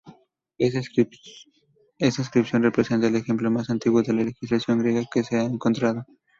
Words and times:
Esta 0.57 0.79
inscripción 0.79 2.63
representa 2.63 3.05
el 3.05 3.15
ejemplo 3.15 3.51
más 3.51 3.69
antiguo 3.69 4.01
de 4.01 4.13
legislación 4.13 4.79
griega 4.79 5.05
que 5.13 5.23
se 5.23 5.37
ha 5.37 5.43
encontrado. 5.43 6.03